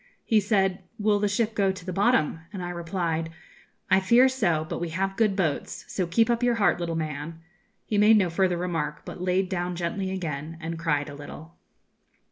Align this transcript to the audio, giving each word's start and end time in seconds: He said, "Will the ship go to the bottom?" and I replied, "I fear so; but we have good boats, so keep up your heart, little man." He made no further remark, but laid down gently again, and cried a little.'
He 0.25 0.39
said, 0.39 0.81
"Will 0.97 1.19
the 1.19 1.27
ship 1.27 1.53
go 1.53 1.71
to 1.71 1.85
the 1.85 1.93
bottom?" 1.93 2.39
and 2.51 2.63
I 2.63 2.71
replied, 2.71 3.29
"I 3.87 3.99
fear 3.99 4.27
so; 4.27 4.65
but 4.67 4.81
we 4.81 4.89
have 4.89 5.15
good 5.15 5.35
boats, 5.35 5.85
so 5.87 6.07
keep 6.07 6.27
up 6.27 6.41
your 6.41 6.55
heart, 6.55 6.79
little 6.79 6.95
man." 6.95 7.39
He 7.85 7.99
made 7.99 8.17
no 8.17 8.31
further 8.31 8.57
remark, 8.57 9.05
but 9.05 9.21
laid 9.21 9.47
down 9.47 9.75
gently 9.75 10.09
again, 10.09 10.57
and 10.59 10.79
cried 10.79 11.07
a 11.07 11.13
little.' 11.13 11.55